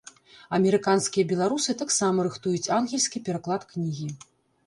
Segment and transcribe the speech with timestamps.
[0.57, 4.09] Амерыканскія беларусы таксама рыхтуюць ангельскі пераклад кнігі.